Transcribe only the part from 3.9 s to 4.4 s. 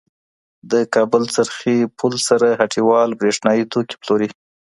پلوری.